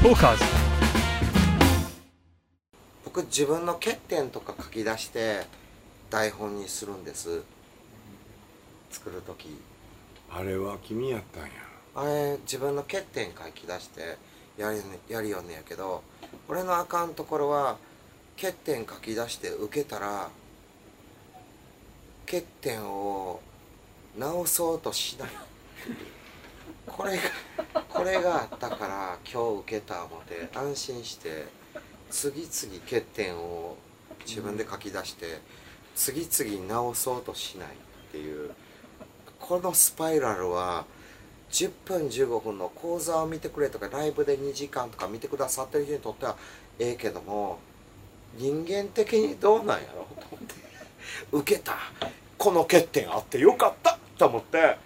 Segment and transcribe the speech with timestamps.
[0.00, 0.44] トーカーズ。
[3.04, 5.42] 僕自分の欠点とか書き出して
[6.08, 7.42] 台本にするんです。
[8.90, 9.60] 作る時。
[10.30, 11.48] あれは君やったんや。
[11.96, 14.16] あれ自分の欠点書き出して
[14.56, 16.04] やる,、ね、やるよんねやけど
[16.48, 17.76] 俺のあかんところは
[18.40, 20.28] 欠点書き出して受けたら
[22.24, 23.40] 欠点を
[24.16, 25.28] 直そうとしない。
[26.86, 27.22] これが
[27.98, 31.46] これがあったから今日受けた思って安心して
[32.10, 33.76] 次々欠点を
[34.24, 35.40] 自分で書き出して
[35.96, 37.70] 次々直そうとしないっ
[38.12, 38.50] ていう
[39.40, 40.84] このスパイラルは
[41.50, 46.36] 10分15分の講座を見てくれとかライブで2時間とか見てくださってる人にとっては
[46.78, 47.58] ええけども
[48.36, 50.54] 人間的にどうなんやろうと思って
[51.32, 51.76] 受けた
[52.36, 54.76] この欠点あってよかったと思って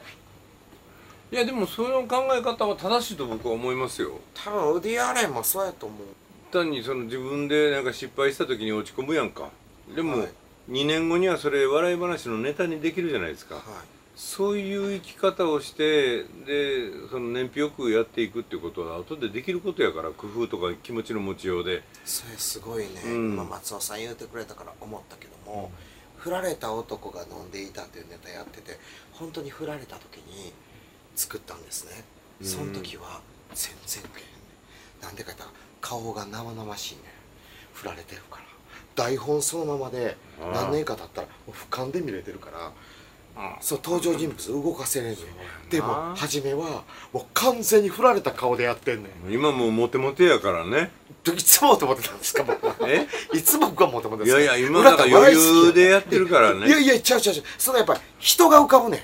[1.32, 4.20] いやでもその考え方は正しいと僕は思いますよ。
[4.34, 5.98] 多分ウディ・アレンもそうやと思う。
[6.52, 9.48] 単にその自分でなんか失敗した時に落ち込むやんか。
[9.96, 10.28] でも、はい。
[10.68, 13.64] 2年後にはそれ笑い話のネタにできるじゃないですか、はい。
[14.14, 21.82] そういう生き方をしてでその燃費よくやっていくっていうことは後でできることやから工夫とか気持ちの持ちようで。
[22.04, 23.32] それすごいね、うん。
[23.32, 25.72] 今松尾さん言うてくれたから思ったけども、
[26.18, 28.78] 振られた男が飲んでいたというネタやってて
[29.12, 30.52] 本当に振られた時に
[31.14, 32.04] 作ったんですね、
[32.40, 32.46] うん。
[32.46, 33.20] その時は
[33.54, 34.32] 全然ウケへんね。
[35.02, 37.00] なんでか言ったら顔が生々しいね。
[37.74, 38.42] 振られてるから。
[38.94, 40.16] 台本そのままで
[40.52, 42.72] 何年か経ったら俯瞰で見れてるから。
[43.34, 45.40] あそう登場人物動かせれんねんそうやな。
[45.70, 49.32] でも初めはもう完全に振られた顔でやってんねん。
[49.32, 50.90] 今もうモテモテやからね。
[51.24, 52.76] いつもと思ってたんですか僕は。
[52.82, 53.08] え？
[53.32, 56.66] いつ僕はモテモテいですかやいや今なんか余裕でやってるからね。
[56.66, 59.00] いやいや違う違う違うそのやっぱり人が浮かぶねん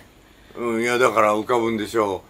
[0.59, 2.25] うんいやだから浮かぶんでしょ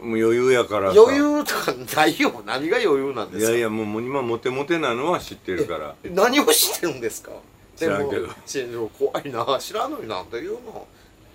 [0.00, 0.06] う。
[0.06, 1.00] もう余裕やからさ。
[1.00, 3.50] 余裕とかないよ何が余裕なんですか？
[3.50, 5.94] いやいやもう今モテモテなのは知ってるから。
[6.02, 7.30] え何をしてるんですか？
[7.76, 8.26] 知らんけど。
[8.26, 10.86] でも怖いな知らんのになんて言うの？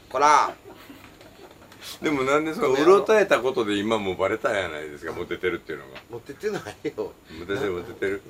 [0.09, 0.53] こら。
[2.01, 6.01] でもなんでそのうろたえたことで今もうバレたやないですかモテてるっていうのが。
[6.09, 6.63] モテてない
[6.97, 7.13] よ。
[7.39, 8.21] モテてるモテてる。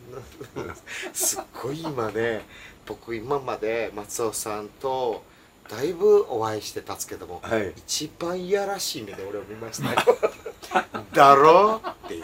[1.13, 2.45] すっごい今ね
[2.85, 5.23] 僕今まで松尾さんと
[5.69, 7.73] だいぶお会いしてたんですけども、はい。
[7.77, 9.99] 一番いやらしい目で俺を見ましたよ。
[11.13, 11.81] だろ？
[11.83, 12.23] うっていう。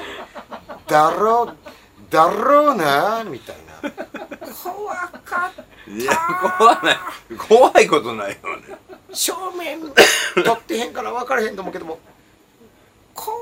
[0.88, 1.44] だろ？
[1.44, 1.56] う
[2.09, 3.24] だろうな？
[3.26, 3.92] みたいな。
[4.64, 4.96] 怖
[5.26, 6.14] かっいや
[6.58, 6.98] 怖ない。
[7.48, 8.78] 怖いことないよね。
[9.12, 9.82] 正面
[10.44, 12.00] 撮ってへんから分からへんと思うけども。
[13.14, 13.36] 怖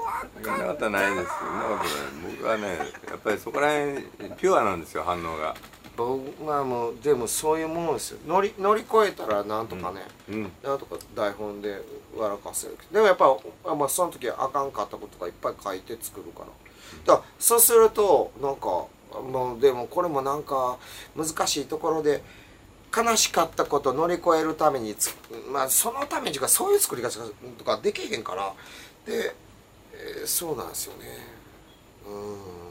[0.43, 2.35] そんなことないですそんなことない。
[2.37, 2.77] 僕はね
[3.09, 4.01] やっぱりそこら辺
[4.35, 5.55] ピュアなんですよ反応が
[5.97, 8.19] 僕はもうでもそういうものですよ。
[8.25, 10.51] 乗り乗り越えたらなんとかね、うん。
[10.63, 11.81] なんとか台本で
[12.15, 12.77] 笑かせる。
[12.91, 16.45] でもやっぱ、あまあ、その時はあかんかったことがいっぱい書いて作るから。
[17.05, 20.77] だからそうするとなんかもうでもこれもなんか
[21.15, 22.23] 難しいところで
[22.95, 25.15] 悲しかったことを乗り越えるためにつ
[25.51, 27.19] まあそのためにかそういう作り方
[27.57, 28.53] とかできへんから。
[29.05, 29.33] で、
[29.93, 31.07] えーそうなんですよね。
[32.07, 32.35] うん。
[32.35, 32.70] で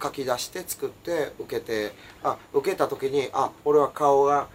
[0.00, 4.48] 書き出して作って受けてあ受けた時にあ俺は顔が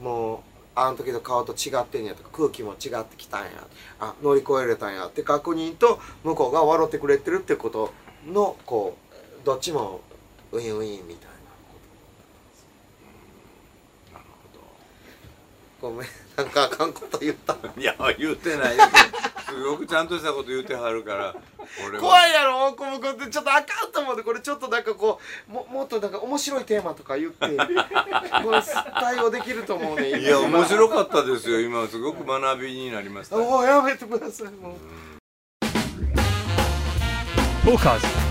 [0.00, 0.38] もう
[0.74, 3.50] あの時の顔と違ってんやとか空気も違ってきたんや
[3.98, 7.92] あ乗り越えれたんやって確認と向こうが笑ってくれてるってこと
[8.26, 8.96] のこ
[9.42, 10.00] うどっちも
[10.52, 11.30] ウィンウィンみたい
[14.12, 14.24] ななる
[15.80, 15.94] ほど。
[15.94, 16.08] ごめん。
[16.36, 18.84] なんかあかんこと言ったいや言うてないよ。
[19.50, 21.34] すごくちゃんとしたこと言うてはるから
[21.98, 28.62] 怖いやろ大久保君ってちょっとあかんと思うんでこれちょっとなんかこうももっとなんか面白いテーマとか言って これ
[29.00, 33.36] 対応できると思うねいや面白かったですよ今すごく学びになりました。
[33.36, 34.74] もうやめてくださいもう。
[37.64, 38.29] トーカーズ